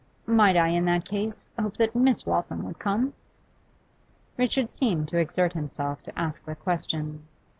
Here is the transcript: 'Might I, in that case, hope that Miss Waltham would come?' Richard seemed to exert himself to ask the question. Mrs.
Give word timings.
'Might 0.25 0.57
I, 0.57 0.69
in 0.69 0.85
that 0.85 1.05
case, 1.05 1.47
hope 1.59 1.77
that 1.77 1.93
Miss 1.95 2.25
Waltham 2.25 2.63
would 2.63 2.79
come?' 2.79 3.13
Richard 4.35 4.71
seemed 4.71 5.07
to 5.09 5.19
exert 5.19 5.53
himself 5.53 6.01
to 6.01 6.19
ask 6.19 6.43
the 6.43 6.55
question. 6.55 7.19
Mrs. 7.27 7.31